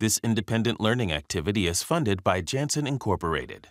This 0.00 0.18
independent 0.24 0.80
learning 0.80 1.12
activity 1.12 1.66
is 1.66 1.82
funded 1.82 2.24
by 2.24 2.40
Janssen 2.40 2.86
Incorporated. 2.86 3.68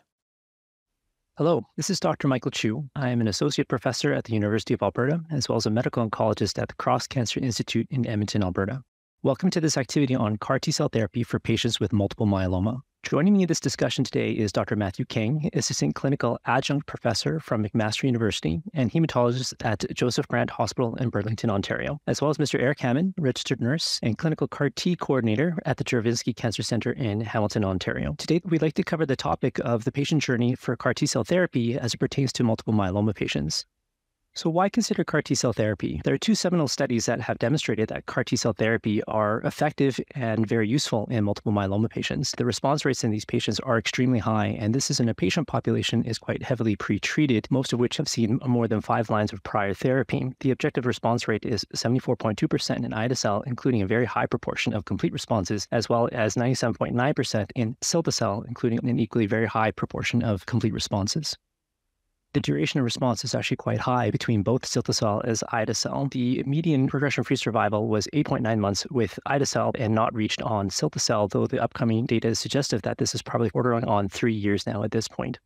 Hello, 1.37 1.65
this 1.75 1.89
is 1.89 1.99
Dr. 1.99 2.27
Michael 2.27 2.51
Chu. 2.51 2.87
I 2.95 3.09
am 3.09 3.19
an 3.19 3.27
associate 3.27 3.67
professor 3.67 4.13
at 4.13 4.25
the 4.25 4.33
University 4.33 4.75
of 4.75 4.83
Alberta, 4.83 5.21
as 5.31 5.49
well 5.49 5.55
as 5.55 5.65
a 5.65 5.71
medical 5.71 6.07
oncologist 6.07 6.61
at 6.61 6.67
the 6.67 6.75
Cross 6.75 7.07
Cancer 7.07 7.39
Institute 7.39 7.87
in 7.89 8.05
Edmonton, 8.05 8.43
Alberta. 8.43 8.83
Welcome 9.25 9.51
to 9.51 9.61
this 9.61 9.77
activity 9.77 10.15
on 10.15 10.35
CAR 10.35 10.59
T 10.59 10.69
cell 10.69 10.89
therapy 10.89 11.23
for 11.23 11.39
patients 11.39 11.79
with 11.79 11.93
multiple 11.93 12.27
myeloma. 12.27 12.81
Joining 13.03 13.31
me 13.31 13.43
in 13.43 13.47
this 13.47 13.61
discussion 13.61 14.03
today 14.03 14.31
is 14.31 14.51
Dr. 14.51 14.75
Matthew 14.75 15.05
King, 15.05 15.49
Assistant 15.53 15.95
Clinical 15.95 16.37
Adjunct 16.45 16.87
Professor 16.87 17.39
from 17.39 17.63
McMaster 17.63 18.03
University 18.03 18.61
and 18.73 18.91
hematologist 18.91 19.53
at 19.63 19.85
Joseph 19.93 20.27
Brant 20.27 20.49
Hospital 20.49 20.95
in 20.95 21.07
Burlington, 21.07 21.49
Ontario, 21.49 22.01
as 22.05 22.21
well 22.21 22.31
as 22.31 22.37
Mr. 22.37 22.59
Eric 22.59 22.81
Hammond, 22.81 23.13
registered 23.17 23.61
nurse 23.61 23.97
and 24.03 24.17
clinical 24.17 24.49
CAR 24.49 24.69
T 24.69 24.97
coordinator 24.97 25.57
at 25.65 25.77
the 25.77 25.85
Juravinski 25.85 26.35
Cancer 26.35 26.61
Center 26.61 26.91
in 26.91 27.21
Hamilton, 27.21 27.63
Ontario. 27.63 28.15
Today, 28.17 28.41
we'd 28.43 28.61
like 28.61 28.73
to 28.73 28.83
cover 28.83 29.05
the 29.05 29.15
topic 29.15 29.57
of 29.59 29.85
the 29.85 29.93
patient 29.93 30.21
journey 30.21 30.53
for 30.53 30.75
CAR 30.75 30.93
T 30.93 31.05
cell 31.05 31.23
therapy 31.23 31.79
as 31.79 31.93
it 31.93 31.97
pertains 32.01 32.33
to 32.33 32.43
multiple 32.43 32.73
myeloma 32.73 33.15
patients. 33.15 33.65
So, 34.35 34.49
why 34.49 34.67
consider 34.67 35.03
CAR 35.03 35.21
T 35.21 35.35
cell 35.35 35.53
therapy? 35.53 36.01
There 36.03 36.13
are 36.15 36.17
two 36.17 36.33
seminal 36.33 36.67
studies 36.67 37.05
that 37.05 37.21
have 37.21 37.37
demonstrated 37.37 37.89
that 37.89 38.07
CAR 38.07 38.23
T 38.23 38.35
cell 38.35 38.53
therapy 38.53 39.03
are 39.03 39.41
effective 39.41 39.99
and 40.15 40.47
very 40.47 40.67
useful 40.67 41.05
in 41.11 41.23
multiple 41.23 41.51
myeloma 41.51 41.87
patients. 41.87 42.31
The 42.35 42.43
response 42.43 42.83
rates 42.83 43.03
in 43.03 43.11
these 43.11 43.25
patients 43.25 43.59
are 43.59 43.77
extremely 43.77 44.17
high, 44.17 44.47
and 44.59 44.73
this 44.73 44.89
is 44.89 44.99
in 44.99 45.07
a 45.07 45.13
patient 45.13 45.47
population 45.47 46.03
is 46.03 46.17
quite 46.17 46.41
heavily 46.41 46.75
pretreated, 46.75 47.45
most 47.51 47.73
of 47.73 47.79
which 47.79 47.97
have 47.97 48.07
seen 48.07 48.39
more 48.43 48.67
than 48.67 48.81
five 48.81 49.11
lines 49.11 49.33
of 49.33 49.43
prior 49.43 49.75
therapy. 49.75 50.33
The 50.39 50.49
objective 50.49 50.87
response 50.87 51.27
rate 51.27 51.45
is 51.45 51.63
74.2% 51.75 52.83
in 52.83 52.91
ide-cel, 52.91 53.41
including 53.41 53.83
a 53.83 53.87
very 53.87 54.05
high 54.05 54.25
proportion 54.25 54.73
of 54.73 54.85
complete 54.85 55.13
responses, 55.13 55.67
as 55.71 55.89
well 55.89 56.09
as 56.11 56.33
97.9% 56.33 57.51
in 57.53 57.75
cilta-cel, 57.81 58.45
including 58.47 58.79
an 58.79 58.99
equally 58.99 59.27
very 59.27 59.45
high 59.45 59.69
proportion 59.69 60.23
of 60.23 60.47
complete 60.47 60.73
responses 60.73 61.37
the 62.33 62.39
duration 62.39 62.79
of 62.79 62.83
response 62.83 63.23
is 63.23 63.35
actually 63.35 63.57
quite 63.57 63.79
high 63.79 64.09
between 64.09 64.41
both 64.41 64.63
cilta-cel 64.63 65.21
as 65.23 65.43
ide-cel. 65.51 66.07
The 66.11 66.43
median 66.45 66.87
progression-free 66.87 67.35
survival 67.35 67.87
was 67.87 68.07
8.9 68.13 68.57
months 68.59 68.85
with 68.89 69.19
ide-cel 69.25 69.71
and 69.75 69.93
not 69.93 70.13
reached 70.13 70.41
on 70.41 70.69
cilta-cel, 70.69 71.27
though 71.27 71.47
the 71.47 71.61
upcoming 71.61 72.05
data 72.05 72.29
is 72.29 72.39
suggestive 72.39 72.81
that 72.81 72.97
this 72.97 73.13
is 73.13 73.21
probably 73.21 73.51
ordering 73.53 73.85
on 73.85 74.09
three 74.09 74.33
years 74.33 74.65
now 74.65 74.83
at 74.83 74.91
this 74.91 75.07
point. 75.07 75.39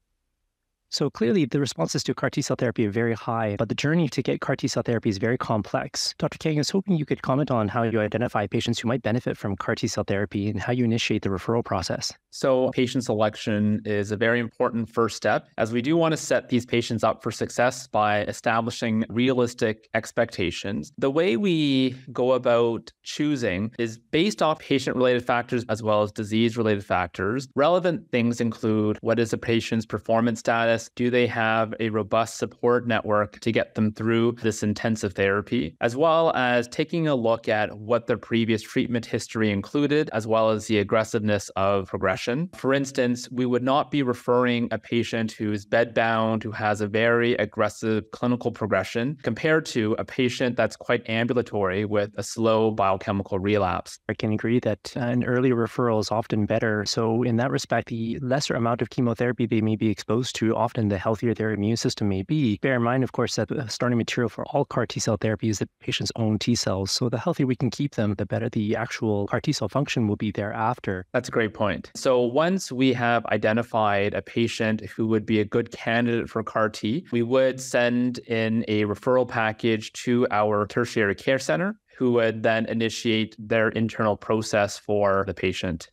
So 0.90 1.10
clearly, 1.10 1.44
the 1.44 1.60
responses 1.60 2.02
to 2.04 2.14
CAR 2.14 2.30
T 2.30 2.42
cell 2.42 2.56
therapy 2.56 2.88
are 2.88 2.92
very 2.92 3.14
high, 3.14 3.58
but 3.60 3.68
the 3.68 3.76
journey 3.76 4.08
to 4.08 4.22
get 4.22 4.40
CAR 4.40 4.56
T 4.56 4.70
cell 4.70 4.84
therapy 4.84 5.10
is 5.10 5.18
very 5.18 5.38
complex. 5.38 6.16
Dr. 6.18 6.38
Kang, 6.38 6.56
I 6.58 6.60
was 6.60 6.70
hoping 6.70 6.96
you 6.96 7.06
could 7.06 7.22
comment 7.22 7.52
on 7.52 7.68
how 7.68 7.84
you 7.84 8.00
identify 8.00 8.48
patients 8.48 8.80
who 8.80 8.88
might 8.88 9.02
benefit 9.02 9.38
from 9.38 9.58
CAR 9.58 9.76
T 9.76 9.88
cell 9.88 10.06
therapy 10.06 10.50
and 10.50 10.62
how 10.62 10.72
you 10.72 10.86
initiate 10.86 11.24
the 11.24 11.30
referral 11.30 11.64
process. 11.64 12.14
So, 12.30 12.70
patient 12.70 13.04
selection 13.04 13.82
is 13.84 14.12
a 14.12 14.18
very 14.18 14.40
important 14.40 14.90
first 14.90 15.18
step, 15.18 15.50
as 15.58 15.74
we 15.74 15.82
do 15.82 15.98
want 15.98 16.14
to 16.14 16.18
set 16.18 16.48
these 16.48 16.66
patients 16.66 17.04
up 17.04 17.22
for 17.22 17.32
success 17.32 17.88
by 17.88 18.22
establishing 18.22 19.04
realistic 19.10 19.90
expectations. 19.94 20.94
The 20.98 21.12
way 21.12 21.36
we 21.36 21.98
go 22.14 22.32
about 22.32 22.94
choosing 23.04 23.72
is 23.78 23.98
based 23.98 24.42
off 24.42 24.60
patient 24.60 24.96
related 24.96 25.26
factors 25.26 25.66
as 25.68 25.84
well 25.84 26.04
as 26.04 26.14
disease 26.14 26.56
related 26.56 26.86
factors. 26.86 27.50
Relevant 27.56 28.10
things 28.10 28.40
include 28.40 28.98
what 29.02 29.20
is 29.20 29.34
a 29.34 29.38
patient's 29.38 29.86
performance 29.86 30.40
status 30.40 30.77
do 30.96 31.10
they 31.10 31.28
have 31.28 31.74
a 31.80 31.90
robust 31.90 32.38
support 32.38 32.88
network 32.88 33.40
to 33.40 33.52
get 33.52 33.76
them 33.76 33.92
through 33.92 34.34
this 34.42 34.64
intensive 34.64 35.14
therapy, 35.14 35.76
as 35.82 35.96
well 35.96 36.32
as 36.36 36.68
taking 36.68 37.08
a 37.08 37.16
look 37.16 37.48
at 37.48 37.78
what 37.78 38.08
their 38.08 38.18
previous 38.18 38.62
treatment 38.62 39.06
history 39.06 39.52
included, 39.52 40.10
as 40.14 40.28
well 40.28 40.50
as 40.50 40.68
the 40.68 40.80
aggressiveness 40.80 41.50
of 41.56 41.88
progression. 41.88 42.50
For 42.56 42.74
instance, 42.74 43.30
we 43.32 43.46
would 43.46 43.64
not 43.64 43.92
be 43.92 44.04
referring 44.04 44.68
a 44.72 44.78
patient 44.78 45.32
who's 45.32 45.66
bedbound, 45.66 46.44
who 46.44 46.52
has 46.52 46.82
a 46.82 46.88
very 46.88 47.34
aggressive 47.36 48.04
clinical 48.12 48.52
progression, 48.52 49.18
compared 49.24 49.66
to 49.68 49.96
a 50.00 50.06
patient 50.06 50.56
that's 50.56 50.76
quite 50.76 51.08
ambulatory 51.10 51.86
with 51.86 52.12
a 52.18 52.24
slow 52.24 52.72
biochemical 52.72 53.40
relapse. 53.40 54.00
I 54.10 54.14
can 54.14 54.32
agree 54.32 54.60
that 54.62 54.94
uh, 54.96 55.02
an 55.02 55.24
early 55.24 55.52
referral 55.52 56.00
is 56.00 56.12
often 56.12 56.46
better. 56.46 56.86
So, 56.86 57.24
in 57.24 57.38
that 57.38 57.52
respect, 57.52 57.90
the 57.90 58.20
lesser 58.22 58.56
amount 58.56 58.82
of 58.82 58.90
chemotherapy 58.90 59.46
they 59.46 59.62
may 59.62 59.76
be 59.76 59.90
exposed 59.90 60.36
to 60.38 60.56
often 60.68 60.90
the 60.90 60.98
healthier 60.98 61.34
their 61.34 61.52
immune 61.52 61.78
system 61.78 62.10
may 62.10 62.24
be. 62.24 62.58
Bear 62.58 62.76
in 62.76 62.84
mind, 62.84 63.02
of 63.02 63.14
course, 63.14 63.38
that 63.38 63.48
the 63.48 63.70
starting 63.70 63.98
material 63.98 64.28
for 64.28 64.46
all 64.48 64.66
CAR 64.66 64.86
T 64.86 65.00
cell 65.00 65.16
therapy 65.16 65.48
is 65.48 65.60
the 65.60 65.70
patient's 65.80 66.12
own 66.18 66.38
T 66.38 66.56
cells. 66.56 66.92
So 66.92 67.08
the 67.08 67.18
healthier 67.18 67.48
we 67.48 67.56
can 67.56 67.70
keep 67.70 67.96
them, 67.96 68.16
the 68.16 68.26
better 68.26 68.50
the 68.50 68.76
actual 68.76 69.28
CAR 69.28 69.40
T 69.40 69.54
cell 69.54 69.70
function 69.70 70.10
will 70.10 70.18
be 70.18 70.30
thereafter. 70.30 71.06
That's 71.14 71.30
a 71.30 71.32
great 71.32 71.54
point. 71.54 71.90
So 71.96 72.20
once 72.20 72.70
we 72.70 72.92
have 72.92 73.26
identified 73.28 74.14
a 74.14 74.22
patient 74.22 74.82
who 74.82 75.08
would 75.08 75.26
be 75.26 75.40
a 75.40 75.46
good 75.46 75.72
candidate 75.72 76.30
for 76.30 76.44
CAR 76.44 76.68
T, 76.68 77.06
we 77.14 77.22
would 77.22 77.62
send 77.62 78.18
in 78.28 78.66
a 78.68 78.84
referral 78.84 79.26
package 79.26 79.94
to 80.04 80.28
our 80.32 80.68
tertiary 80.68 81.16
care 81.16 81.40
center 81.40 81.80
who 81.98 82.12
would 82.12 82.44
then 82.44 82.66
initiate 82.66 83.38
their 83.40 83.70
internal 83.70 84.18
process 84.18 84.78
for 84.78 85.24
the 85.28 85.34
patient. 85.34 85.90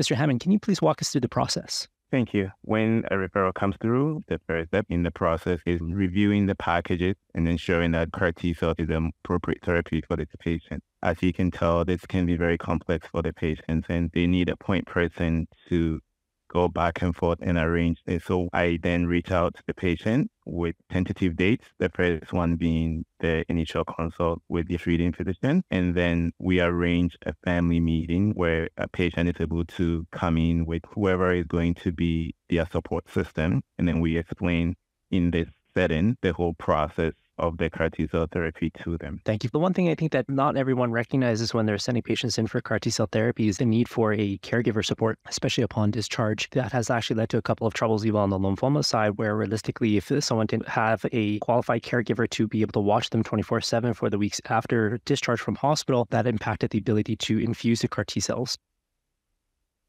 Mr. 0.00 0.14
Hammond, 0.14 0.38
can 0.38 0.52
you 0.52 0.60
please 0.60 0.80
walk 0.80 1.02
us 1.02 1.08
through 1.08 1.22
the 1.22 1.28
process? 1.28 1.88
Thank 2.14 2.32
you. 2.32 2.52
When 2.62 3.02
a 3.10 3.16
referral 3.16 3.52
comes 3.52 3.74
through, 3.82 4.22
the 4.28 4.40
first 4.46 4.68
step 4.68 4.86
in 4.88 5.02
the 5.02 5.10
process 5.10 5.58
is 5.66 5.80
reviewing 5.80 6.46
the 6.46 6.54
packages 6.54 7.16
and 7.34 7.48
ensuring 7.48 7.90
that 7.90 8.12
CAR 8.12 8.30
T 8.30 8.50
is 8.50 8.62
an 8.62 9.10
appropriate 9.24 9.64
therapy 9.64 10.00
for 10.06 10.14
this 10.14 10.28
patient. 10.38 10.80
As 11.02 11.20
you 11.22 11.32
can 11.32 11.50
tell, 11.50 11.84
this 11.84 12.06
can 12.06 12.24
be 12.24 12.36
very 12.36 12.56
complex 12.56 13.08
for 13.08 13.20
the 13.20 13.32
patients 13.32 13.86
and 13.88 14.12
they 14.14 14.28
need 14.28 14.48
a 14.48 14.56
point 14.56 14.86
person 14.86 15.48
to 15.68 15.98
go 16.54 16.68
back 16.68 17.02
and 17.02 17.14
forth 17.14 17.38
and 17.42 17.58
arrange 17.58 17.98
it. 18.06 18.22
So 18.22 18.48
I 18.52 18.78
then 18.82 19.06
reach 19.06 19.30
out 19.30 19.54
to 19.56 19.62
the 19.66 19.74
patient 19.74 20.30
with 20.46 20.76
tentative 20.90 21.36
dates, 21.36 21.66
the 21.78 21.90
first 21.94 22.32
one 22.32 22.56
being 22.56 23.04
the 23.20 23.44
initial 23.48 23.84
consult 23.84 24.40
with 24.48 24.68
the 24.68 24.78
treating 24.78 25.12
physician. 25.12 25.64
And 25.70 25.94
then 25.94 26.32
we 26.38 26.60
arrange 26.60 27.16
a 27.26 27.34
family 27.44 27.80
meeting 27.80 28.32
where 28.34 28.68
a 28.76 28.88
patient 28.88 29.28
is 29.28 29.40
able 29.40 29.64
to 29.64 30.06
come 30.12 30.38
in 30.38 30.64
with 30.66 30.82
whoever 30.94 31.32
is 31.32 31.46
going 31.46 31.74
to 31.74 31.92
be 31.92 32.34
their 32.48 32.66
support 32.70 33.10
system. 33.10 33.62
And 33.78 33.88
then 33.88 34.00
we 34.00 34.16
explain 34.16 34.76
in 35.10 35.30
this 35.30 35.48
setting 35.76 36.16
the 36.22 36.32
whole 36.32 36.54
process 36.54 37.12
of 37.38 37.58
the 37.58 37.70
CAR 37.70 37.90
T 37.90 38.06
cell 38.06 38.26
therapy 38.30 38.70
to 38.82 38.96
them. 38.98 39.20
Thank 39.24 39.44
you. 39.44 39.50
The 39.50 39.58
one 39.58 39.74
thing 39.74 39.88
I 39.88 39.94
think 39.94 40.12
that 40.12 40.28
not 40.28 40.56
everyone 40.56 40.92
recognizes 40.92 41.52
when 41.52 41.66
they're 41.66 41.78
sending 41.78 42.02
patients 42.02 42.38
in 42.38 42.46
for 42.46 42.60
CAR 42.60 42.78
T 42.78 42.90
cell 42.90 43.08
therapy 43.10 43.48
is 43.48 43.58
the 43.58 43.64
need 43.64 43.88
for 43.88 44.12
a 44.12 44.38
caregiver 44.38 44.84
support, 44.84 45.18
especially 45.28 45.64
upon 45.64 45.90
discharge. 45.90 46.48
That 46.50 46.72
has 46.72 46.90
actually 46.90 47.16
led 47.16 47.30
to 47.30 47.38
a 47.38 47.42
couple 47.42 47.66
of 47.66 47.74
troubles 47.74 48.06
even 48.06 48.20
on 48.20 48.30
the 48.30 48.38
lymphoma 48.38 48.84
side, 48.84 49.18
where 49.18 49.36
realistically, 49.36 49.96
if 49.96 50.12
someone 50.22 50.46
didn't 50.46 50.68
have 50.68 51.04
a 51.12 51.38
qualified 51.40 51.82
caregiver 51.82 52.28
to 52.30 52.46
be 52.46 52.60
able 52.60 52.72
to 52.72 52.80
watch 52.80 53.10
them 53.10 53.22
24 53.22 53.60
7 53.60 53.94
for 53.94 54.10
the 54.10 54.18
weeks 54.18 54.40
after 54.48 54.98
discharge 55.04 55.40
from 55.40 55.56
hospital, 55.56 56.06
that 56.10 56.26
impacted 56.26 56.70
the 56.70 56.78
ability 56.78 57.16
to 57.16 57.38
infuse 57.38 57.80
the 57.80 57.88
CAR 57.88 58.04
T 58.04 58.20
cells. 58.20 58.56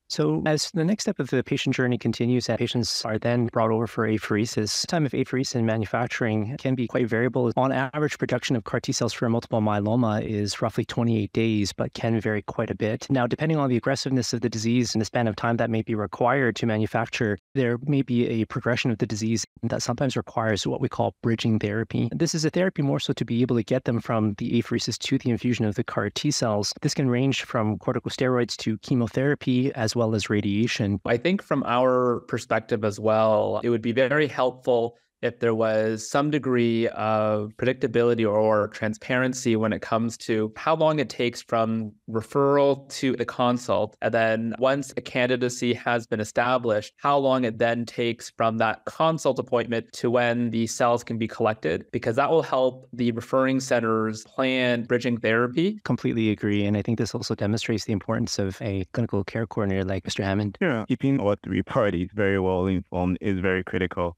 So, 0.08 0.44
as 0.46 0.70
the 0.72 0.86
next 0.86 1.06
step 1.06 1.20
of 1.20 1.32
the 1.32 1.44
patient 1.44 1.76
journey 1.76 1.98
continues, 1.98 2.48
and 2.48 2.60
patients 2.60 3.04
are 3.06 3.18
then 3.18 3.48
brought 3.48 3.72
over 3.72 3.88
for 3.88 4.08
apheresis. 4.08 4.86
Time 4.86 5.06
of 5.06 5.14
apheresis 5.14 5.56
in 5.56 5.66
manufacturing 5.66 6.56
can 6.58 6.76
be 6.76 6.88
quite 6.88 7.08
variable. 7.08 7.52
On 7.58 7.72
average, 7.72 8.20
production 8.20 8.56
of 8.56 8.66
CAR 8.66 8.80
T 8.80 8.92
cells 8.92 9.14
for 9.14 9.28
multiple 9.30 9.62
myeloma 9.62 10.24
is 10.24 10.62
roughly 10.62 10.86
28 10.86 11.34
days, 11.34 11.74
but 11.74 11.94
can 11.94 12.20
vary 12.22 12.44
quite 12.44 12.70
a 12.70 12.76
bit. 12.76 13.08
Now, 13.10 13.26
depending 13.26 13.58
on 13.58 13.70
the 13.70 13.78
aggressiveness 13.78 14.32
of 14.32 14.42
the 14.42 14.50
disease 14.50 14.94
and 14.94 15.02
the 15.02 15.06
span 15.06 15.28
of 15.28 15.36
time 15.36 15.58
that 15.58 15.72
may 15.72 15.82
be 15.82 15.96
required 15.96 16.56
to 16.58 16.68
manufacture, 16.68 17.40
there 17.56 17.80
may 17.82 18.04
be 18.04 18.28
a 18.28 18.46
progression 18.46 18.92
of 18.92 19.00
the 19.00 19.08
disease 19.08 19.44
that 19.64 19.82
sometimes 19.82 20.16
requires 20.16 20.68
what 20.68 20.82
we 20.82 20.90
call 20.90 21.16
bridging 21.24 21.58
therapy. 21.58 22.10
This 22.12 22.36
is 22.36 22.46
a 22.46 22.52
therapy 22.52 22.84
more 22.84 23.00
so 23.00 23.14
to 23.14 23.26
be 23.26 23.42
able 23.42 23.56
to 23.56 23.64
get 23.64 23.86
them 23.86 24.00
from 24.00 24.36
the 24.38 24.52
apheresis 24.62 25.00
to 25.00 25.18
the 25.18 25.32
infusion 25.32 25.66
of 25.66 25.76
the 25.76 25.84
CAR 25.84 26.12
T 26.12 26.30
cells. 26.30 26.74
This 26.82 26.94
can 26.94 27.10
range 27.10 27.44
from 27.44 27.80
corticosteroids 27.80 28.56
to 28.58 28.78
chemotherapy 28.80 29.74
as 29.74 29.95
well 29.96 30.16
as 30.16 30.30
radiation. 30.30 31.00
I 31.06 31.18
think 31.18 31.42
from 31.42 31.64
our 31.66 32.22
perspective 32.28 32.84
as 32.84 33.00
well, 33.00 33.62
it 33.64 33.70
would 33.70 33.82
be 33.82 33.92
very 33.92 34.28
helpful 34.28 34.98
if 35.26 35.40
there 35.40 35.56
was 35.56 36.10
some 36.10 36.32
degree 36.32 36.88
of 36.90 37.52
predictability 37.58 38.30
or 38.30 38.68
transparency 38.70 39.56
when 39.56 39.74
it 39.74 39.82
comes 39.82 40.18
to 40.18 40.54
how 40.56 40.76
long 40.76 41.00
it 41.00 41.10
takes 41.10 41.42
from 41.42 41.92
referral 42.10 42.88
to 42.90 43.16
the 43.16 43.26
consult. 43.26 43.98
And 44.02 44.14
then 44.14 44.56
once 44.60 44.94
a 44.96 45.02
candidacy 45.02 45.74
has 45.74 46.08
been 46.08 46.20
established, 46.20 46.94
how 46.98 47.18
long 47.18 47.44
it 47.44 47.58
then 47.58 47.86
takes 47.86 48.30
from 48.30 48.58
that 48.60 48.86
consult 48.86 49.40
appointment 49.40 49.92
to 49.94 50.12
when 50.12 50.52
the 50.52 50.68
cells 50.68 51.04
can 51.04 51.18
be 51.18 51.28
collected, 51.28 51.86
because 51.92 52.16
that 52.16 52.30
will 52.30 52.44
help 52.44 52.88
the 52.94 53.12
referring 53.12 53.60
centers 53.60 54.24
plan 54.24 54.84
bridging 54.84 55.18
therapy. 55.18 55.80
Completely 55.84 56.30
agree. 56.30 56.66
And 56.66 56.78
I 56.78 56.82
think 56.82 56.98
this 56.98 57.16
also 57.16 57.36
demonstrates 57.36 57.86
the 57.86 57.94
importance 57.94 58.40
of 58.40 58.62
a 58.62 58.86
clinical 58.94 59.24
care 59.24 59.48
coordinator 59.48 59.84
like 59.84 60.04
Mr. 60.04 60.24
Hammond. 60.24 60.58
Yeah, 60.62 60.86
keeping 60.88 61.20
all 61.20 61.36
three 61.44 61.64
parties 61.64 62.10
very 62.14 62.40
well 62.40 62.68
informed 62.68 63.18
is 63.22 63.40
very 63.40 63.64
critical. 63.64 64.18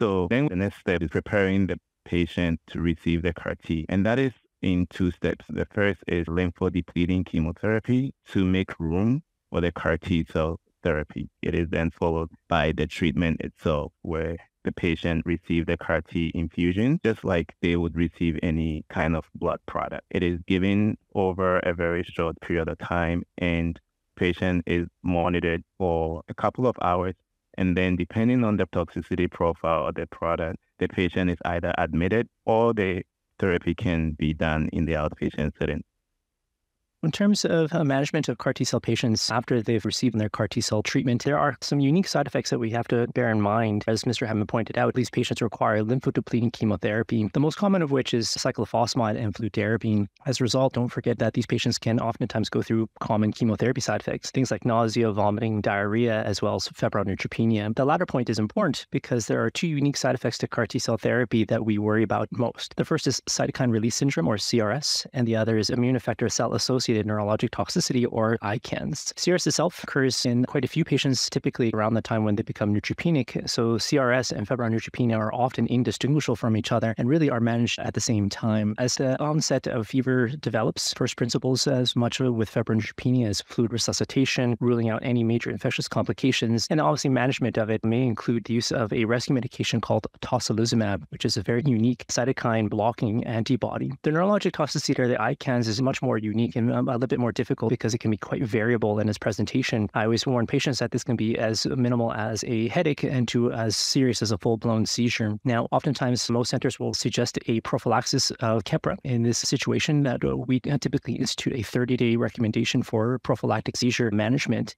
So 0.00 0.28
then 0.30 0.46
the 0.46 0.56
next 0.56 0.78
step 0.78 1.02
is 1.02 1.10
preparing 1.10 1.66
the 1.66 1.78
patient 2.04 2.60
to 2.68 2.80
receive 2.80 3.22
the 3.22 3.32
CAR 3.32 3.56
T. 3.56 3.84
And 3.88 4.06
that 4.06 4.18
is 4.18 4.32
in 4.62 4.86
two 4.90 5.10
steps. 5.10 5.44
The 5.48 5.66
first 5.66 6.04
is 6.06 6.26
lymphodepleting 6.26 7.26
chemotherapy 7.26 8.14
to 8.28 8.44
make 8.44 8.78
room 8.78 9.22
for 9.50 9.60
the 9.60 9.72
CAR 9.72 9.98
T 9.98 10.24
cell 10.30 10.60
therapy. 10.82 11.28
It 11.42 11.54
is 11.54 11.68
then 11.70 11.90
followed 11.90 12.30
by 12.48 12.72
the 12.72 12.86
treatment 12.86 13.40
itself, 13.40 13.92
where 14.02 14.36
the 14.64 14.72
patient 14.72 15.24
receives 15.26 15.66
the 15.66 15.76
CAR 15.76 16.02
T 16.02 16.30
infusion 16.34 17.00
just 17.04 17.24
like 17.24 17.54
they 17.60 17.76
would 17.76 17.96
receive 17.96 18.38
any 18.42 18.84
kind 18.88 19.16
of 19.16 19.24
blood 19.34 19.58
product. 19.66 20.04
It 20.10 20.22
is 20.22 20.38
given 20.46 20.96
over 21.14 21.58
a 21.60 21.74
very 21.74 22.04
short 22.04 22.40
period 22.40 22.68
of 22.68 22.78
time 22.78 23.24
and 23.38 23.80
patient 24.16 24.64
is 24.66 24.86
monitored 25.02 25.62
for 25.78 26.22
a 26.28 26.34
couple 26.34 26.66
of 26.66 26.76
hours 26.82 27.14
and 27.58 27.76
then, 27.76 27.96
depending 27.96 28.44
on 28.44 28.56
the 28.56 28.66
toxicity 28.68 29.28
profile 29.30 29.88
of 29.88 29.96
the 29.96 30.06
product, 30.06 30.58
the 30.78 30.88
patient 30.88 31.28
is 31.30 31.38
either 31.44 31.74
admitted 31.76 32.28
or 32.46 32.72
the 32.72 33.02
therapy 33.40 33.74
can 33.74 34.12
be 34.12 34.32
done 34.32 34.68
in 34.72 34.86
the 34.86 34.92
outpatient 34.92 35.52
setting. 35.58 35.82
In 37.04 37.12
terms 37.12 37.44
of 37.44 37.72
uh, 37.72 37.84
management 37.84 38.28
of 38.28 38.38
CAR 38.38 38.52
T 38.52 38.64
cell 38.64 38.80
patients 38.80 39.30
after 39.30 39.62
they've 39.62 39.84
received 39.84 40.18
their 40.18 40.28
CAR 40.28 40.48
T 40.48 40.60
cell 40.60 40.82
treatment, 40.82 41.22
there 41.22 41.38
are 41.38 41.56
some 41.60 41.78
unique 41.78 42.08
side 42.08 42.26
effects 42.26 42.50
that 42.50 42.58
we 42.58 42.70
have 42.70 42.88
to 42.88 43.06
bear 43.14 43.30
in 43.30 43.40
mind. 43.40 43.84
As 43.86 44.02
Mr. 44.02 44.26
Hammond 44.26 44.48
pointed 44.48 44.76
out, 44.76 44.94
these 44.94 45.08
patients 45.08 45.40
require 45.40 45.84
lymphodepleting 45.84 46.52
chemotherapy, 46.52 47.30
the 47.32 47.38
most 47.38 47.54
common 47.54 47.82
of 47.82 47.92
which 47.92 48.12
is 48.14 48.26
cyclophosphamide 48.26 49.16
and 49.16 49.32
fludarabine. 49.32 50.08
As 50.26 50.40
a 50.40 50.42
result, 50.42 50.72
don't 50.72 50.88
forget 50.88 51.20
that 51.20 51.34
these 51.34 51.46
patients 51.46 51.78
can 51.78 52.00
oftentimes 52.00 52.48
go 52.48 52.62
through 52.62 52.88
common 52.98 53.30
chemotherapy 53.30 53.80
side 53.80 54.00
effects, 54.00 54.32
things 54.32 54.50
like 54.50 54.64
nausea, 54.64 55.12
vomiting, 55.12 55.60
diarrhea, 55.60 56.24
as 56.24 56.42
well 56.42 56.56
as 56.56 56.66
febrile 56.74 57.04
neutropenia. 57.04 57.72
The 57.76 57.84
latter 57.84 58.06
point 58.06 58.28
is 58.28 58.40
important 58.40 58.88
because 58.90 59.28
there 59.28 59.44
are 59.44 59.50
two 59.50 59.68
unique 59.68 59.96
side 59.96 60.16
effects 60.16 60.38
to 60.38 60.48
CAR 60.48 60.66
T 60.66 60.80
cell 60.80 60.96
therapy 60.96 61.44
that 61.44 61.64
we 61.64 61.78
worry 61.78 62.02
about 62.02 62.28
most. 62.32 62.74
The 62.74 62.84
first 62.84 63.06
is 63.06 63.20
cytokine 63.30 63.70
release 63.70 63.94
syndrome, 63.94 64.26
or 64.26 64.34
CRS, 64.34 65.06
and 65.12 65.28
the 65.28 65.36
other 65.36 65.58
is 65.58 65.70
immune 65.70 65.94
effector 65.94 66.28
cell 66.28 66.54
associated 66.54 66.87
associated 66.88 67.06
neurologic 67.06 67.50
toxicity 67.50 68.06
or 68.10 68.38
ICANS. 68.42 69.12
CRS 69.14 69.46
itself 69.46 69.82
occurs 69.84 70.24
in 70.24 70.44
quite 70.46 70.64
a 70.64 70.68
few 70.68 70.84
patients, 70.84 71.28
typically 71.28 71.70
around 71.74 71.94
the 71.94 72.00
time 72.00 72.24
when 72.24 72.36
they 72.36 72.42
become 72.42 72.74
neutropenic. 72.74 73.48
So 73.48 73.76
CRS 73.76 74.32
and 74.32 74.48
febrile 74.48 74.70
neutropenia 74.70 75.18
are 75.18 75.34
often 75.34 75.66
indistinguishable 75.66 76.36
from 76.36 76.56
each 76.56 76.72
other 76.72 76.94
and 76.96 77.08
really 77.08 77.28
are 77.28 77.40
managed 77.40 77.78
at 77.80 77.92
the 77.92 78.00
same 78.00 78.30
time. 78.30 78.74
As 78.78 78.96
the 78.96 79.20
onset 79.20 79.66
of 79.66 79.88
fever 79.88 80.28
develops, 80.28 80.94
first 80.94 81.16
principles 81.16 81.66
as 81.66 81.94
much 81.94 82.20
with 82.20 82.48
febrile 82.48 82.78
neutropenia 82.78 83.28
as 83.28 83.42
fluid 83.42 83.72
resuscitation, 83.72 84.56
ruling 84.60 84.88
out 84.88 85.00
any 85.02 85.24
major 85.24 85.50
infectious 85.50 85.88
complications, 85.88 86.66
and 86.70 86.80
obviously 86.80 87.10
management 87.10 87.58
of 87.58 87.68
it 87.68 87.84
may 87.84 88.02
include 88.02 88.44
the 88.44 88.54
use 88.54 88.72
of 88.72 88.92
a 88.92 89.04
rescue 89.04 89.34
medication 89.34 89.80
called 89.80 90.06
tocilizumab, 90.22 91.02
which 91.10 91.26
is 91.26 91.36
a 91.36 91.42
very 91.42 91.62
unique 91.66 92.06
cytokine 92.08 92.70
blocking 92.70 93.24
antibody. 93.24 93.90
The 94.02 94.10
neurologic 94.10 94.52
toxicity 94.52 94.98
or 94.98 95.08
the 95.08 95.16
ICANS 95.16 95.68
is 95.68 95.82
much 95.82 96.00
more 96.00 96.16
unique 96.16 96.56
and 96.56 96.70
Um, 96.78 96.88
a 96.88 96.92
little 96.92 97.06
bit 97.06 97.18
more 97.18 97.32
difficult 97.32 97.70
because 97.70 97.94
it 97.94 97.98
can 97.98 98.10
be 98.10 98.16
quite 98.16 98.42
variable 98.42 98.98
in 98.98 99.08
its 99.08 99.18
presentation. 99.18 99.88
I 99.94 100.04
always 100.04 100.26
warn 100.26 100.46
patients 100.46 100.78
that 100.78 100.92
this 100.92 101.04
can 101.04 101.16
be 101.16 101.36
as 101.36 101.66
minimal 101.66 102.12
as 102.12 102.44
a 102.44 102.68
headache 102.68 103.02
and 103.02 103.26
to 103.28 103.52
as 103.52 103.76
serious 103.76 104.22
as 104.22 104.30
a 104.30 104.38
full 104.38 104.56
blown 104.56 104.86
seizure. 104.86 105.38
Now, 105.44 105.66
oftentimes, 105.72 106.28
most 106.30 106.50
centers 106.50 106.78
will 106.78 106.94
suggest 106.94 107.38
a 107.46 107.60
prophylaxis 107.60 108.30
of 108.40 108.64
Keppra. 108.64 108.96
In 109.04 109.22
this 109.22 109.38
situation, 109.38 110.02
that 110.04 110.24
uh, 110.24 110.36
we 110.36 110.60
uh, 110.70 110.78
typically 110.78 111.14
institute 111.14 111.54
a 111.54 111.62
30 111.62 111.96
day 111.96 112.16
recommendation 112.16 112.82
for 112.82 113.18
prophylactic 113.20 113.76
seizure 113.76 114.10
management. 114.10 114.76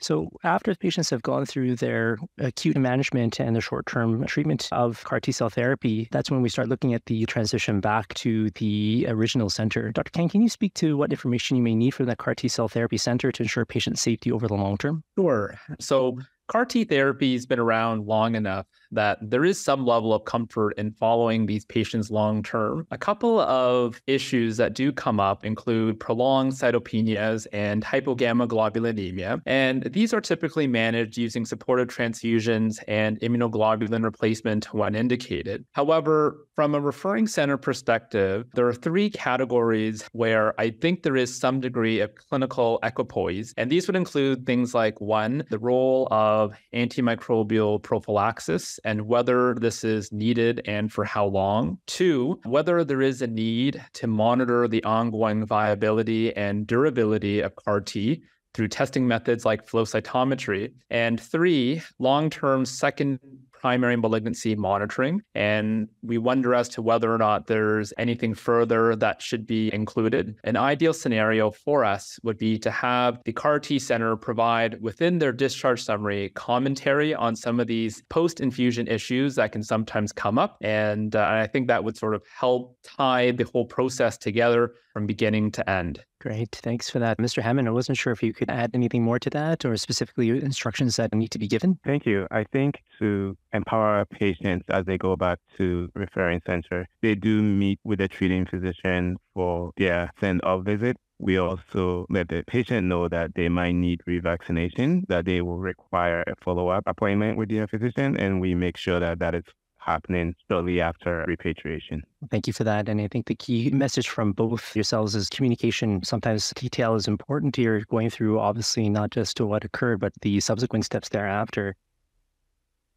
So, 0.00 0.28
after 0.42 0.74
patients 0.74 1.10
have 1.10 1.22
gone 1.22 1.46
through 1.46 1.76
their 1.76 2.18
acute 2.38 2.76
management 2.76 3.40
and 3.40 3.56
the 3.56 3.60
short 3.60 3.86
term 3.86 4.24
treatment 4.26 4.68
of 4.72 5.02
CAR 5.04 5.20
T 5.20 5.32
cell 5.32 5.48
therapy, 5.48 6.08
that's 6.10 6.30
when 6.30 6.42
we 6.42 6.48
start 6.48 6.68
looking 6.68 6.94
at 6.94 7.06
the 7.06 7.24
transition 7.26 7.80
back 7.80 8.12
to 8.14 8.50
the 8.50 9.06
original 9.08 9.48
center. 9.48 9.92
Dr. 9.92 10.10
Kang, 10.10 10.28
can 10.28 10.42
you 10.42 10.48
speak 10.48 10.74
to 10.74 10.96
what 10.96 11.10
information 11.10 11.56
you 11.56 11.62
may 11.62 11.74
need 11.74 11.92
from 11.92 12.06
the 12.06 12.16
CAR 12.16 12.34
T 12.34 12.48
cell 12.48 12.68
therapy 12.68 12.96
center 12.96 13.32
to 13.32 13.42
ensure 13.42 13.64
patient 13.64 13.98
safety 13.98 14.30
over 14.30 14.46
the 14.48 14.54
long 14.54 14.76
term? 14.76 15.04
Sure. 15.16 15.58
So, 15.80 16.18
CAR 16.48 16.66
T 16.66 16.84
therapy 16.84 17.32
has 17.32 17.46
been 17.46 17.58
around 17.58 18.06
long 18.06 18.34
enough 18.34 18.66
that 18.94 19.18
there 19.20 19.44
is 19.44 19.60
some 19.60 19.84
level 19.84 20.12
of 20.12 20.24
comfort 20.24 20.70
in 20.78 20.92
following 20.92 21.46
these 21.46 21.64
patients 21.64 22.10
long 22.10 22.42
term. 22.42 22.86
A 22.90 22.98
couple 22.98 23.40
of 23.40 24.00
issues 24.06 24.56
that 24.56 24.74
do 24.74 24.92
come 24.92 25.20
up 25.20 25.44
include 25.44 26.00
prolonged 26.00 26.52
cytopenias 26.52 27.46
and 27.52 27.84
hypogammaglobulinemia. 27.84 29.40
And 29.46 29.84
these 29.84 30.12
are 30.14 30.20
typically 30.20 30.66
managed 30.66 31.16
using 31.16 31.44
supportive 31.44 31.88
transfusions 31.88 32.78
and 32.88 33.20
immunoglobulin 33.20 34.04
replacement 34.04 34.72
when 34.72 34.94
indicated. 34.94 35.64
However, 35.72 36.46
from 36.54 36.74
a 36.74 36.80
referring 36.80 37.26
center 37.26 37.56
perspective, 37.56 38.46
there 38.54 38.66
are 38.68 38.74
three 38.74 39.10
categories 39.10 40.04
where 40.12 40.58
I 40.60 40.70
think 40.70 41.02
there 41.02 41.16
is 41.16 41.36
some 41.36 41.60
degree 41.60 42.00
of 42.00 42.14
clinical 42.14 42.78
equipoise. 42.82 43.52
And 43.56 43.70
these 43.70 43.86
would 43.86 43.96
include 43.96 44.46
things 44.46 44.74
like 44.74 45.00
one, 45.00 45.44
the 45.50 45.58
role 45.58 46.06
of 46.10 46.54
antimicrobial 46.74 47.82
prophylaxis 47.82 48.78
and 48.84 49.06
whether 49.06 49.54
this 49.54 49.82
is 49.82 50.12
needed 50.12 50.62
and 50.66 50.92
for 50.92 51.04
how 51.04 51.26
long. 51.26 51.78
Two, 51.86 52.40
whether 52.44 52.84
there 52.84 53.02
is 53.02 53.22
a 53.22 53.26
need 53.26 53.82
to 53.94 54.06
monitor 54.06 54.68
the 54.68 54.84
ongoing 54.84 55.46
viability 55.46 56.34
and 56.36 56.66
durability 56.66 57.40
of 57.40 57.56
CAR 57.56 57.80
T 57.80 58.22
through 58.52 58.68
testing 58.68 59.06
methods 59.06 59.44
like 59.44 59.66
flow 59.66 59.84
cytometry. 59.84 60.72
And 60.90 61.20
three, 61.20 61.82
long 61.98 62.30
term 62.30 62.64
second 62.64 63.18
primary 63.64 63.96
malignancy 63.96 64.54
monitoring. 64.54 65.22
And 65.34 65.88
we 66.02 66.18
wonder 66.18 66.54
as 66.54 66.68
to 66.70 66.82
whether 66.82 67.10
or 67.10 67.16
not 67.16 67.46
there's 67.46 67.94
anything 67.96 68.34
further 68.34 68.94
that 68.96 69.22
should 69.22 69.46
be 69.46 69.72
included. 69.72 70.36
An 70.44 70.58
ideal 70.58 70.92
scenario 70.92 71.50
for 71.50 71.82
us 71.82 72.18
would 72.24 72.36
be 72.36 72.58
to 72.58 72.70
have 72.70 73.20
the 73.24 73.32
CAR 73.32 73.58
T 73.58 73.78
Center 73.78 74.16
provide 74.16 74.82
within 74.82 75.18
their 75.18 75.32
discharge 75.32 75.82
summary 75.82 76.28
commentary 76.34 77.14
on 77.14 77.34
some 77.34 77.58
of 77.58 77.66
these 77.66 78.02
post 78.10 78.38
infusion 78.38 78.86
issues 78.86 79.34
that 79.36 79.52
can 79.52 79.62
sometimes 79.62 80.12
come 80.12 80.38
up. 80.38 80.58
And, 80.60 81.16
uh, 81.16 81.20
and 81.20 81.38
I 81.38 81.46
think 81.46 81.68
that 81.68 81.82
would 81.82 81.96
sort 81.96 82.14
of 82.14 82.22
help 82.38 82.76
tie 82.82 83.30
the 83.30 83.44
whole 83.44 83.64
process 83.64 84.18
together 84.18 84.74
from 84.92 85.06
beginning 85.06 85.52
to 85.52 85.70
end. 85.70 86.04
Great. 86.24 86.52
Thanks 86.52 86.88
for 86.88 86.98
that. 87.00 87.18
Mr. 87.18 87.42
Hammond, 87.42 87.68
I 87.68 87.70
wasn't 87.70 87.98
sure 87.98 88.10
if 88.10 88.22
you 88.22 88.32
could 88.32 88.48
add 88.48 88.70
anything 88.72 89.02
more 89.02 89.18
to 89.18 89.28
that 89.28 89.62
or 89.66 89.76
specifically 89.76 90.30
instructions 90.30 90.96
that 90.96 91.12
need 91.12 91.30
to 91.32 91.38
be 91.38 91.46
given. 91.46 91.78
Thank 91.84 92.06
you. 92.06 92.26
I 92.30 92.44
think 92.44 92.82
to 92.98 93.36
empower 93.52 93.88
our 93.98 94.06
patients 94.06 94.64
as 94.70 94.86
they 94.86 94.96
go 94.96 95.16
back 95.16 95.38
to 95.58 95.90
referring 95.94 96.40
center, 96.46 96.88
they 97.02 97.14
do 97.14 97.42
meet 97.42 97.78
with 97.84 98.00
a 98.00 98.08
treating 98.08 98.46
physician 98.46 99.18
for 99.34 99.72
their 99.76 100.10
send 100.18 100.40
off 100.44 100.64
visit. 100.64 100.96
We 101.18 101.36
also 101.36 102.06
let 102.08 102.30
the 102.30 102.42
patient 102.46 102.86
know 102.86 103.06
that 103.08 103.34
they 103.34 103.50
might 103.50 103.72
need 103.72 104.00
revaccination, 104.08 105.06
that 105.08 105.26
they 105.26 105.42
will 105.42 105.58
require 105.58 106.24
a 106.26 106.34
follow 106.42 106.68
up 106.68 106.84
appointment 106.86 107.36
with 107.36 107.50
their 107.50 107.68
physician, 107.68 108.16
and 108.16 108.40
we 108.40 108.54
make 108.54 108.78
sure 108.78 108.98
that 108.98 109.18
that 109.18 109.34
is 109.34 109.44
happening 109.84 110.34
shortly 110.48 110.80
after 110.80 111.24
repatriation. 111.26 112.02
Thank 112.30 112.46
you 112.46 112.52
for 112.52 112.64
that. 112.64 112.88
And 112.88 113.00
I 113.00 113.08
think 113.08 113.26
the 113.26 113.34
key 113.34 113.70
message 113.70 114.08
from 114.08 114.32
both 114.32 114.74
yourselves 114.74 115.14
is 115.14 115.28
communication. 115.28 116.02
Sometimes 116.02 116.52
detail 116.56 116.94
is 116.94 117.06
important 117.06 117.56
here, 117.56 117.84
going 117.90 118.10
through 118.10 118.38
obviously 118.40 118.88
not 118.88 119.10
just 119.10 119.36
to 119.36 119.46
what 119.46 119.64
occurred, 119.64 120.00
but 120.00 120.12
the 120.22 120.40
subsequent 120.40 120.84
steps 120.84 121.08
thereafter. 121.08 121.76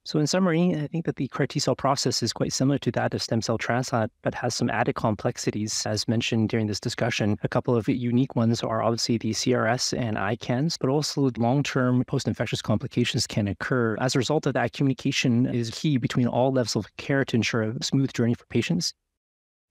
So, 0.08 0.20
in 0.20 0.28
summary, 0.28 0.74
I 0.74 0.88
think 0.88 1.04
that 1.04 1.18
the 1.18 1.28
CAR 1.28 1.48
T 1.48 1.60
cell 1.60 1.76
process 1.76 2.24
is 2.24 2.32
quite 2.32 2.54
similar 2.54 2.78
to 2.78 2.92
that 2.92 3.14
of 3.14 3.22
stem 3.22 3.42
cell 3.42 3.58
transplant, 3.58 4.10
but 4.22 4.34
has 4.36 4.56
some 4.56 4.70
added 4.70 4.96
complexities, 4.96 5.86
as 5.86 6.08
mentioned 6.08 6.48
during 6.48 6.68
this 6.68 6.80
discussion. 6.80 7.36
A 7.44 7.50
couple 7.50 7.76
of 7.76 7.90
unique 7.90 8.34
ones 8.34 8.64
are 8.64 8.82
obviously 8.82 9.18
the 9.18 9.32
CRS 9.32 9.92
and 10.00 10.16
ICANS, 10.16 10.78
but 10.80 10.90
also 10.90 11.30
long 11.36 11.62
term 11.62 12.06
post 12.06 12.26
infectious 12.26 12.62
complications 12.62 13.28
can 13.28 13.50
occur. 13.50 13.98
As 14.00 14.16
a 14.16 14.20
result 14.20 14.46
of 14.46 14.54
that, 14.54 14.72
communication 14.72 15.46
is 15.46 15.72
key 15.72 15.98
between 15.98 16.26
all 16.28 16.54
levels 16.54 16.78
of 16.78 16.96
care 16.96 17.26
to 17.26 17.36
ensure 17.36 17.64
a 17.64 17.84
smooth 17.84 18.14
journey 18.14 18.34
for 18.34 18.46
patients. 18.46 18.94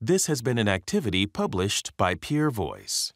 This 0.02 0.26
has 0.26 0.43
been 0.43 0.59
an 0.59 0.69
activity 0.69 1.25
published 1.25 1.97
by 1.97 2.14
Peer 2.14 2.50
Voice. 2.50 3.11